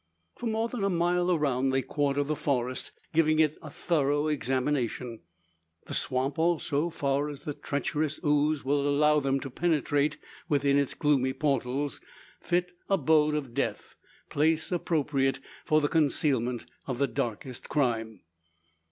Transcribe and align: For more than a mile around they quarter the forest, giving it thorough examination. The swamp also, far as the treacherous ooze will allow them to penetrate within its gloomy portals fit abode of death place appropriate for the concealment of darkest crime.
For 0.35 0.47
more 0.47 0.67
than 0.67 0.83
a 0.83 0.89
mile 0.89 1.29
around 1.31 1.69
they 1.69 1.83
quarter 1.83 2.23
the 2.23 2.35
forest, 2.35 2.91
giving 3.13 3.37
it 3.37 3.59
thorough 3.61 4.29
examination. 4.29 5.19
The 5.85 5.93
swamp 5.93 6.39
also, 6.39 6.89
far 6.89 7.29
as 7.29 7.41
the 7.41 7.53
treacherous 7.53 8.19
ooze 8.25 8.65
will 8.65 8.87
allow 8.89 9.19
them 9.19 9.39
to 9.41 9.49
penetrate 9.51 10.17
within 10.49 10.75
its 10.79 10.95
gloomy 10.95 11.33
portals 11.33 12.01
fit 12.41 12.71
abode 12.89 13.35
of 13.35 13.53
death 13.53 13.93
place 14.27 14.71
appropriate 14.71 15.39
for 15.65 15.79
the 15.81 15.87
concealment 15.87 16.65
of 16.87 17.13
darkest 17.13 17.69
crime. 17.69 18.21